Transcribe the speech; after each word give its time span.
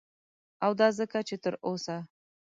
او 0.65 0.71
دا 0.79 0.87
ځکه 0.99 1.17
چه 1.27 1.35
تر 1.43 1.53
اوسه 1.67 1.97